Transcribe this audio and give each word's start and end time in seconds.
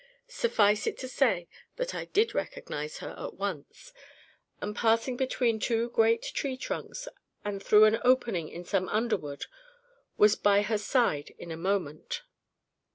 Suffice 0.27 0.87
it 0.87 0.97
to 0.97 1.07
say 1.07 1.47
that 1.75 1.93
I 1.93 2.05
did 2.05 2.33
recognise 2.33 2.97
her 3.05 3.13
at 3.19 3.35
once; 3.35 3.93
and 4.59 4.75
passing 4.75 5.15
between 5.15 5.59
two 5.59 5.91
great 5.91 6.23
tree 6.23 6.57
trunks, 6.57 7.07
and 7.45 7.61
through 7.61 7.85
an 7.85 7.99
opening 8.03 8.49
in 8.49 8.65
some 8.65 8.89
under 8.89 9.15
wood, 9.17 9.45
was 10.17 10.35
by 10.35 10.63
her 10.63 10.79
side 10.79 11.35
in 11.37 11.51
a 11.51 11.55
moment. 11.55 12.23